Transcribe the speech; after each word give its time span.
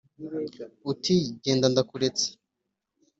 Uti: 0.91 1.15
genda 1.43 1.65
ndakuretse 1.71 2.27